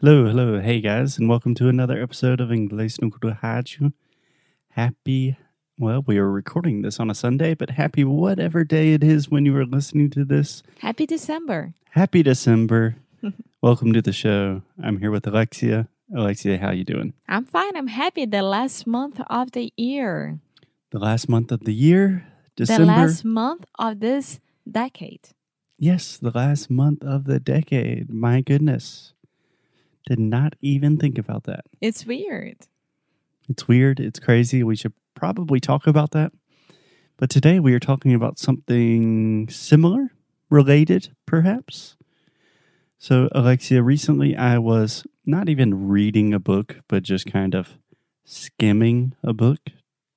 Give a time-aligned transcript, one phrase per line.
[0.00, 3.94] Hello, hello, hey guys, and welcome to another episode of Inglês no Rádio.
[4.72, 5.38] Happy,
[5.78, 9.46] well, we are recording this on a Sunday, but happy whatever day it is when
[9.46, 10.62] you are listening to this.
[10.80, 11.72] Happy December.
[11.92, 12.96] Happy December.
[13.62, 14.60] welcome to the show.
[14.84, 15.88] I'm here with Alexia.
[16.14, 17.14] Alexia, how you doing?
[17.26, 17.74] I'm fine.
[17.74, 18.26] I'm happy.
[18.26, 20.40] The last month of the year.
[20.90, 22.84] The last month of the year, December.
[22.84, 24.40] The last month of this
[24.70, 25.30] decade.
[25.78, 28.10] Yes, the last month of the decade.
[28.10, 29.14] My goodness.
[30.06, 31.64] Did not even think about that.
[31.80, 32.58] It's weird.
[33.48, 33.98] It's weird.
[34.00, 34.62] It's crazy.
[34.62, 36.32] We should probably talk about that.
[37.16, 40.12] But today we are talking about something similar,
[40.48, 41.96] related, perhaps.
[42.98, 47.78] So, Alexia, recently I was not even reading a book, but just kind of
[48.24, 49.58] skimming a book.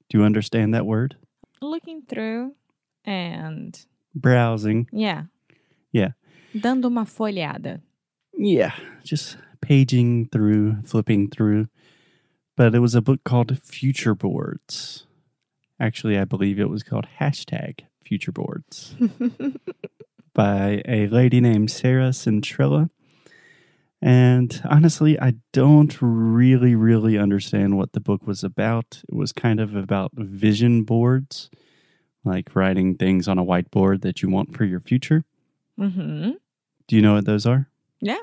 [0.10, 1.16] Do you understand that word?
[1.62, 2.54] Looking through
[3.06, 3.80] and
[4.14, 4.88] Browsing.
[4.92, 5.24] yeah.
[5.92, 6.10] Yeah.
[6.60, 7.82] Dando uma folhada.
[8.38, 11.68] Yeah, just paging through, flipping through.
[12.56, 15.06] But it was a book called Future Boards.
[15.80, 18.96] Actually, I believe it was called hashtag Future Boards
[20.34, 22.90] by a lady named Sarah Centrella.
[24.02, 29.02] And honestly, I don't really, really understand what the book was about.
[29.08, 31.50] It was kind of about vision boards,
[32.24, 35.26] like writing things on a whiteboard that you want for your future.
[35.78, 36.32] hmm
[36.88, 37.70] Do you know what those are?
[38.02, 38.20] Yeah.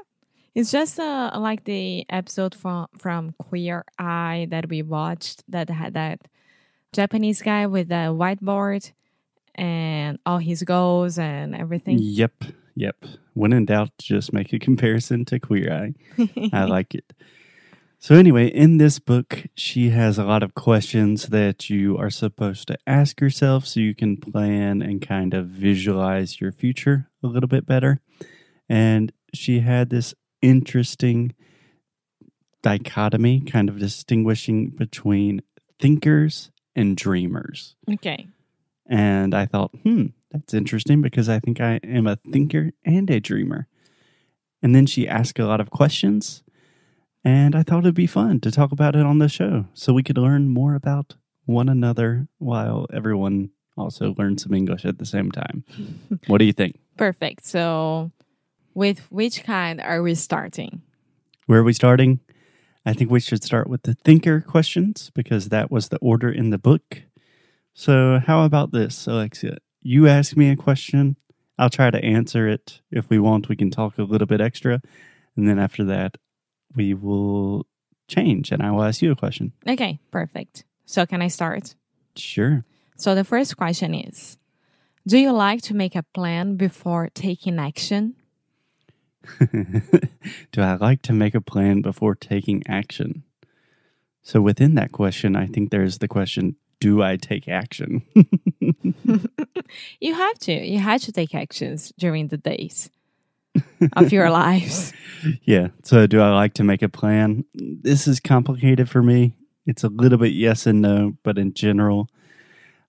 [0.57, 5.93] It's just uh, like the episode from from Queer Eye that we watched that had
[5.93, 6.23] that
[6.95, 8.91] Japanese guy with the whiteboard
[9.55, 11.99] and all his goals and everything.
[12.01, 12.97] Yep, yep.
[13.35, 16.29] When in doubt, just make a comparison to Queer Eye.
[16.55, 17.13] I like it.
[17.99, 22.69] So, anyway, in this book, she has a lot of questions that you are supposed
[22.69, 27.49] to ask yourself so you can plan and kind of visualize your future a little
[27.49, 28.01] bit better.
[28.71, 31.35] And she had this interesting
[32.63, 35.43] dichotomy, kind of distinguishing between
[35.79, 37.77] thinkers and dreamers.
[37.93, 38.27] okay.
[38.89, 43.19] And I thought, hmm, that's interesting because I think I am a thinker and a
[43.19, 43.67] dreamer.
[44.63, 46.45] And then she asked a lot of questions,
[47.25, 50.03] and I thought it'd be fun to talk about it on the show so we
[50.03, 55.31] could learn more about one another while everyone also learns some English at the same
[55.31, 55.65] time.
[56.27, 56.79] what do you think?
[56.97, 57.45] Perfect.
[57.45, 58.11] So,
[58.77, 60.83] with which kind are we starting?
[61.47, 62.21] Where are we starting?
[62.85, 66.51] I think we should start with the thinker questions because that was the order in
[66.51, 67.03] the book.
[67.73, 69.57] So, how about this, Alexia?
[69.81, 71.17] You ask me a question,
[71.59, 72.83] I'll try to answer it.
[72.91, 74.83] If we want, we can talk a little bit extra.
[75.37, 76.19] And then after that,
[76.75, 77.67] we will
[78.09, 79.53] change and I will ask you a question.
[79.67, 80.65] Okay, perfect.
[80.85, 81.75] So, can I start?
[82.15, 82.65] Sure.
[82.97, 84.37] So, the first question is
[85.07, 88.17] Do you like to make a plan before taking action?
[90.53, 93.25] Do I like to make a plan before taking action?
[94.23, 98.03] So, within that question, I think there's the question Do I take action?
[100.01, 100.53] You have to.
[100.53, 102.91] You had to take actions during the days
[103.95, 104.93] of your lives.
[105.43, 105.69] Yeah.
[105.83, 107.45] So, do I like to make a plan?
[107.55, 109.35] This is complicated for me.
[109.67, 112.09] It's a little bit yes and no, but in general,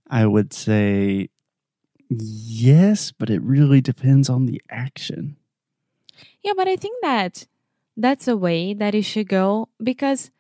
[0.09, 1.30] I would say
[2.09, 5.38] yes, but it really depends on the action.
[6.44, 7.47] Yeah, but I think that
[7.95, 10.31] that's a way that you should go because,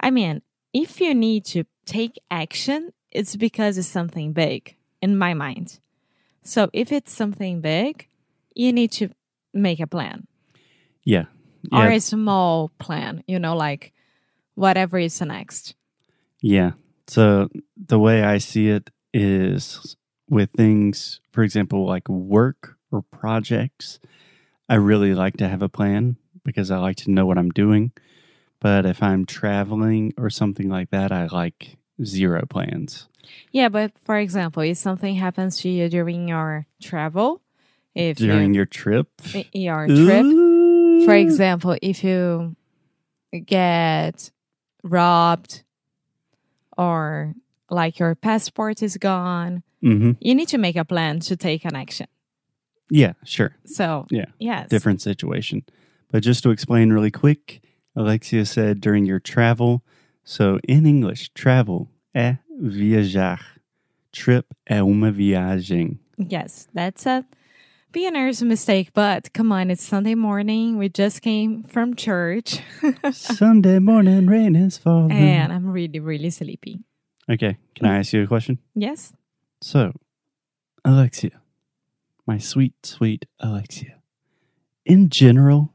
[0.00, 0.42] I mean,
[0.72, 5.80] if you need to take action, it's because it's something big in my mind.
[6.42, 8.08] So if it's something big,
[8.54, 9.10] you need to
[9.52, 10.26] make a plan
[11.04, 11.26] Yeah.
[11.72, 13.92] or a small plan, you know, like
[14.54, 15.74] whatever is next.
[16.40, 16.72] Yeah.
[17.08, 19.96] So, the way I see it is
[20.28, 24.00] with things, for example, like work or projects,
[24.68, 27.92] I really like to have a plan because I like to know what I'm doing.
[28.60, 33.08] But if I'm traveling or something like that, I like zero plans.
[33.52, 37.42] Yeah, but for example, if something happens to you during your travel,
[37.94, 39.08] if During you, your trip,
[39.52, 40.26] your trip,
[41.04, 42.56] for example, if you
[43.44, 44.30] get
[44.82, 45.62] robbed
[46.76, 47.34] or
[47.70, 50.16] like your passport is gone, Mhm.
[50.20, 52.06] you need to make a plan to take an action.
[52.90, 53.56] Yeah, sure.
[53.64, 54.26] So, Yeah.
[54.38, 54.68] yes.
[54.68, 55.62] Different situation.
[56.10, 57.60] But just to explain really quick,
[57.96, 59.82] Alexia said during your travel.
[60.24, 63.40] So in English, travel é viajar.
[64.12, 65.98] Trip é uma viagem.
[66.16, 67.24] Yes, that's a
[67.92, 70.78] beginner's mistake, but come on, it's Sunday morning.
[70.78, 72.60] We just came from church
[73.12, 75.12] Sunday morning rain is falling.
[75.12, 76.80] and I'm really, really sleepy.
[77.28, 78.58] Okay, can I ask you a question?
[78.74, 79.12] Yes.
[79.60, 79.92] So,
[80.84, 81.40] Alexia,
[82.26, 83.96] my sweet, sweet Alexia,
[84.84, 85.72] in general,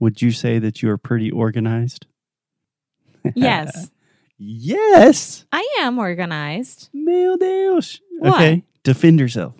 [0.00, 2.06] Would you say that you are pretty organized?
[3.34, 3.90] Yes,
[4.38, 5.44] yes.
[5.52, 6.88] I am organized.
[6.94, 8.00] Meu Deus.
[8.20, 8.34] What?
[8.34, 8.62] Okay.
[8.84, 9.54] Defend yourself.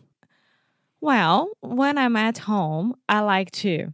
[1.00, 3.92] Well, when I'm at home, I like to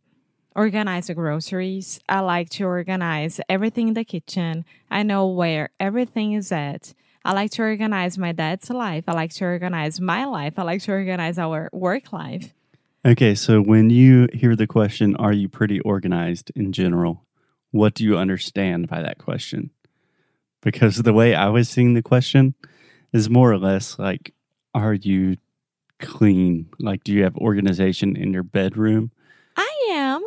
[0.54, 1.98] organize the groceries.
[2.08, 4.64] I like to organize everything in the kitchen.
[4.90, 6.94] I know where everything is at.
[7.24, 9.04] I like to organize my dad's life.
[9.08, 10.58] I like to organize my life.
[10.58, 12.52] I like to organize our work life.
[13.06, 17.24] Okay, so when you hear the question, are you pretty organized in general?
[17.70, 19.70] What do you understand by that question?
[20.62, 22.54] Because the way I was seeing the question
[23.12, 24.34] is more or less like,
[24.74, 25.36] are you
[26.00, 26.68] clean?
[26.78, 29.10] Like, do you have organization in your bedroom?
[29.56, 30.22] I am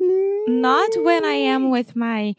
[0.00, 0.48] mm.
[0.48, 2.34] not when I am with my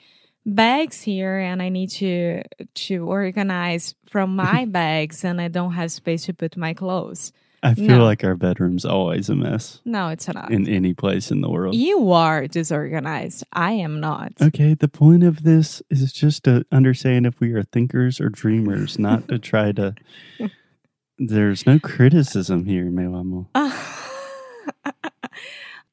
[0.45, 2.43] bags here and I need to
[2.87, 7.31] to organize from my bags and I don't have space to put my clothes.
[7.63, 8.03] I feel No.
[8.03, 10.51] like our bedroom's always a mess No, it's not.
[10.51, 11.73] in any place in the world.
[11.73, 13.43] You are disorganized.
[13.53, 14.33] I am not.
[14.39, 18.99] Okay, the point of this is just to understand if we are thinkers or dreamers,
[18.99, 19.95] not to try to.
[21.17, 23.47] There's no criticism here, meu amor.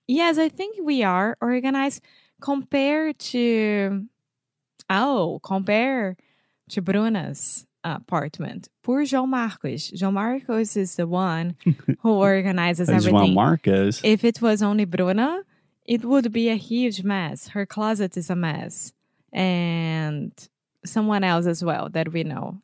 [0.06, 2.02] yes, I think we are organized
[2.40, 4.04] compared to
[4.90, 6.16] oh, compare
[6.70, 8.68] to Bruna's apartment.
[8.82, 9.90] Poor João Marcos.
[9.90, 11.56] João Marcos is the one
[12.00, 13.14] who organizes everything.
[13.14, 13.34] Everything.
[13.34, 14.00] Marcos.
[14.04, 15.42] If it was only Bruna,
[15.84, 17.48] it would be a huge mess.
[17.48, 18.92] Her closet is a mess.
[19.32, 20.32] And
[20.84, 22.60] someone else as well that we know.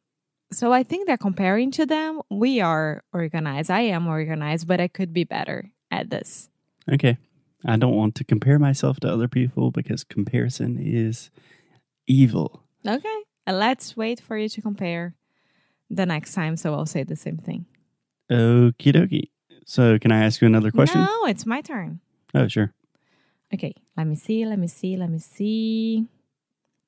[0.50, 3.70] So I think that comparing to them, we are organized.
[3.70, 6.48] I am organized, but I could be better at this.
[6.90, 7.18] Okay.
[7.64, 11.30] I don't want to compare myself to other people because comparison is
[12.08, 12.64] evil.
[12.86, 13.18] Okay.
[13.46, 15.14] Let's wait for you to compare
[15.88, 16.56] the next time.
[16.56, 17.66] So I'll say the same thing.
[18.30, 19.30] Okie dokie.
[19.64, 21.02] So, can I ask you another question?
[21.02, 22.00] No, it's my turn.
[22.34, 22.72] Oh, sure.
[23.52, 23.74] Okay.
[23.96, 24.46] Let me see.
[24.46, 24.96] Let me see.
[24.96, 26.06] Let me see.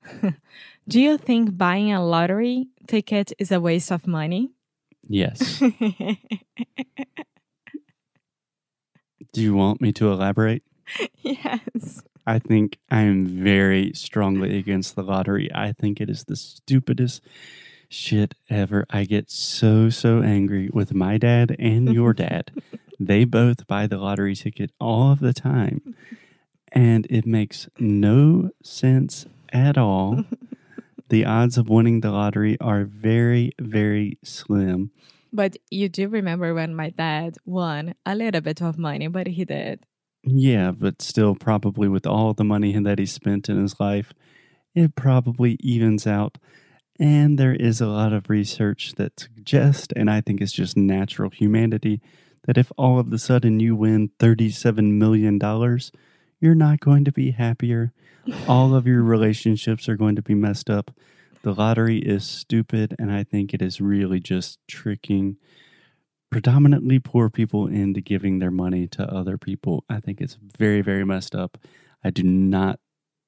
[0.88, 4.52] Do you think buying a lottery ticket is a waste of money?
[5.08, 5.58] Yes.
[9.32, 10.62] Do you want me to elaborate?
[11.22, 12.02] yes.
[12.26, 15.50] I think I am very strongly against the lottery.
[15.55, 17.22] I think it is the stupidest
[17.88, 18.87] shit ever.
[18.90, 22.50] I get so, so angry with my dad and your dad.
[22.99, 25.94] they both buy the lottery ticket all of the time.
[26.72, 30.25] And it makes no sense at all.
[31.08, 34.93] the odds of winning the lottery are very, very slim.
[35.32, 39.44] But you do remember when my dad won a little bit of money, but he
[39.44, 39.84] did.
[40.22, 44.12] Yeah, but still, probably with all the money that he spent in his life,
[44.75, 46.38] it probably evens out.
[46.99, 51.31] And there is a lot of research that suggests, and I think it's just natural
[51.31, 52.02] humanity,
[52.46, 55.40] that if all of a sudden you win $37 million,
[56.40, 57.93] you're not going to be happier.
[58.46, 60.90] All of your relationships are going to be messed up.
[61.43, 65.37] The lottery is stupid, and I think it is really just tricking
[66.31, 69.85] predominantly poor people into giving their money to other people.
[69.88, 71.59] I think it's very, very messed up.
[72.05, 72.79] I do not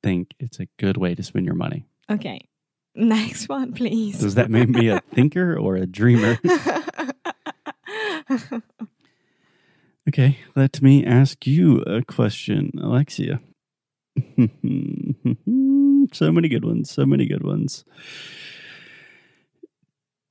[0.02, 1.86] think it's a good way to spend your money.
[2.10, 2.48] Okay.
[2.94, 4.18] Next one, please.
[4.20, 6.38] Does that make me a thinker or a dreamer?
[10.08, 13.40] Okay, let me ask you a question, Alexia.
[16.12, 17.84] so many good ones, so many good ones.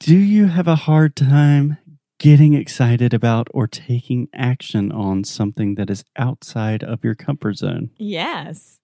[0.01, 1.77] Do you have a hard time
[2.21, 7.89] getting excited about or taking action on something that is outside of your comfort zone?
[7.97, 8.77] yes.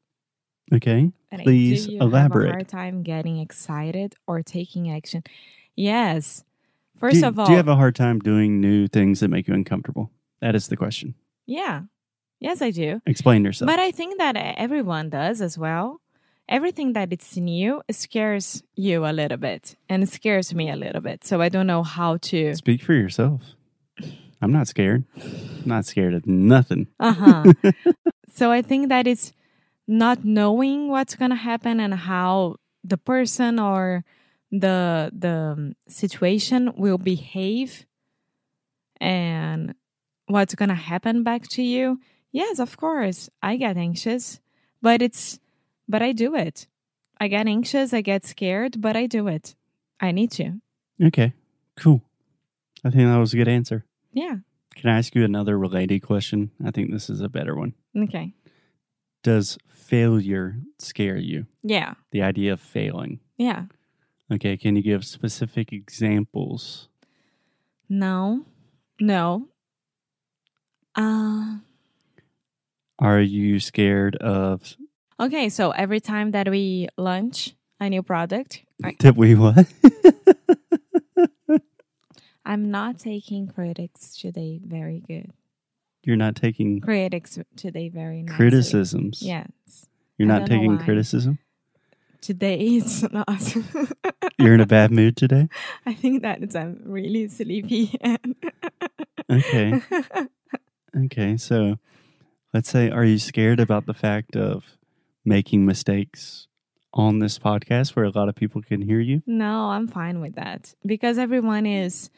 [0.73, 2.47] Okay, And Please do you elaborate.
[2.47, 5.23] Have a hard time getting excited or taking action.
[5.77, 6.43] Yes.
[6.99, 9.47] First do, of all, do you have a hard time doing new things that make
[9.47, 10.11] you uncomfortable?
[10.41, 11.13] That is the question.
[11.45, 11.83] yeah.
[12.39, 13.01] Yes, I do.
[13.07, 13.67] Explain yourself.
[13.67, 16.01] But I think that everyone does as well.
[16.49, 21.01] Everything that it's new scares you a little bit, and it scares me a little
[21.01, 21.25] bit.
[21.25, 22.55] So I don't know how to.
[22.55, 23.41] Speak for yourself.
[24.41, 25.03] I'm not scared.
[25.15, 26.87] I'm not scared of nothing.
[26.99, 27.53] Uh huh.
[28.33, 29.33] so I think that it's
[29.87, 34.05] not knowing what's gonna happen and how the person or
[34.51, 37.85] the the um, situation will behave,
[39.01, 39.73] and
[40.27, 41.99] what's gonna happen back to you.
[42.31, 44.39] Yes, of course, I get anxious,
[44.81, 45.39] but it's
[45.87, 46.67] but I do it.
[47.19, 49.55] I get anxious, I get scared, but I do it.
[49.99, 50.61] I need to.
[51.01, 51.33] Okay,
[51.75, 52.01] cool.
[52.83, 53.85] I think that was a good answer.
[54.13, 54.37] Yeah.
[54.75, 56.51] Can I ask you another related question?
[56.63, 57.73] I think this is a better one.
[57.97, 58.33] Okay.
[59.23, 61.47] Does failure scare you?
[61.63, 61.95] Yeah.
[62.11, 63.19] The idea of failing.
[63.37, 63.65] Yeah.
[64.31, 66.89] Okay, can you give specific examples?
[67.89, 68.45] No.
[68.99, 69.47] No.
[70.95, 71.57] Uh
[72.99, 74.75] Are you scared of
[75.19, 79.67] Okay, so every time that we launch a new product, I- Did we what?
[82.45, 85.31] I'm not taking critics today very good.
[86.03, 88.35] You're not taking Critics today very nicely.
[88.37, 89.21] criticisms.
[89.21, 89.49] Yes.
[90.17, 91.39] You're I not taking criticism.
[92.21, 93.55] Today it's not.
[94.39, 95.49] You're in a bad mood today.
[95.85, 97.97] I think that it's, I'm really sleepy.
[99.29, 99.81] Okay.
[101.05, 101.37] Okay.
[101.37, 101.77] So,
[102.53, 104.63] let's say, are you scared about the fact of
[105.27, 106.47] making mistakes
[106.93, 109.21] on this podcast where a lot of people can hear you?
[109.27, 112.09] no, I'm fine with that because everyone is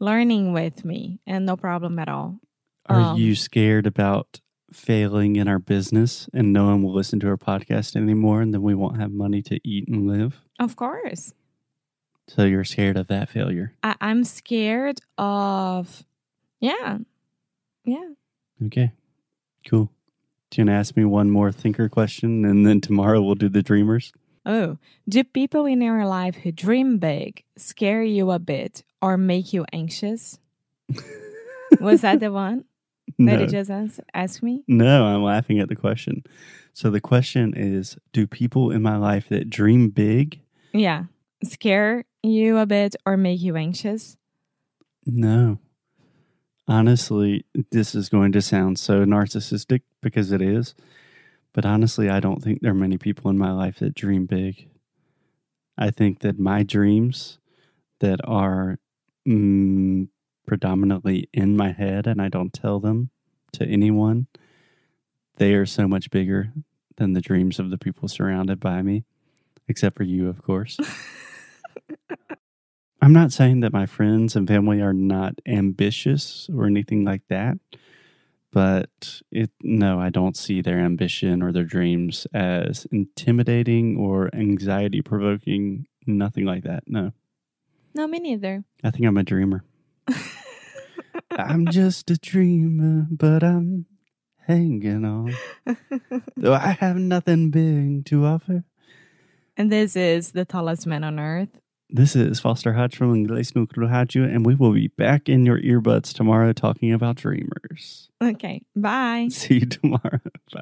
[0.00, 2.40] learning with me and no problem at all.
[2.86, 4.40] Are Um, you scared about
[4.72, 8.62] failing in our business and no one will listen to our podcast anymore and then
[8.62, 10.42] we won't have money to eat and live?
[10.58, 11.32] Of course.
[12.28, 13.72] So, you're scared of that failure.
[13.84, 16.04] I, I'm scared of,
[16.60, 16.98] yeah,
[17.84, 18.08] yeah.
[18.66, 18.90] Okay.
[19.68, 19.90] Cool.
[20.50, 23.48] Do you want to ask me one more thinker question and then tomorrow we'll do
[23.48, 24.12] the dreamers?
[24.44, 29.52] Oh, do people in your life who dream big scare you a bit or make
[29.52, 30.38] you anxious?
[31.80, 32.64] Was that the one
[33.18, 33.40] that No.
[33.40, 33.70] you just
[34.14, 34.62] asked me?
[34.68, 36.22] No, I'm laughing at the question.
[36.74, 40.40] So the question is Do people in my life that dream big?
[40.72, 41.04] Yeah.
[41.42, 44.16] Scare you a bit or make you anxious?
[45.04, 45.58] No.
[46.68, 50.76] Honestly, this is going to sound so narcissistic because it is.
[51.52, 54.68] But honestly, I don't think there are many people in my life that dream big.
[55.76, 57.38] I think that my dreams
[57.98, 58.78] that are
[59.26, 60.06] mm,
[60.46, 63.10] predominantly in my head and I don't tell them
[63.54, 64.28] to anyone,
[65.38, 66.52] they are so much bigger
[66.98, 69.04] than the dreams of the people surrounded by me,
[69.66, 70.78] except for you, of course.
[73.02, 77.58] I'm not saying that my friends and family are not ambitious or anything like that,
[78.56, 85.02] but it no, I don't see their ambition or their dreams as intimidating or anxiety
[85.02, 85.86] provoking.
[86.06, 86.84] Nothing like that.
[86.86, 87.12] No,
[87.92, 88.64] No, me neither.
[88.82, 89.62] I think I'm a dreamer.
[91.32, 93.84] I'm just a dreamer, but I'm
[94.46, 95.34] hanging on.
[96.38, 98.64] Though I have nothing big to offer.
[99.54, 101.60] And this is the tallest man on earth.
[101.88, 105.60] This is Foster Hodge from Inglês no Rádio, and we will be back in your
[105.60, 108.08] earbuds tomorrow talking about dreamers.
[108.20, 109.28] Okay, bye.
[109.30, 110.20] See you tomorrow.
[110.52, 110.60] Bye.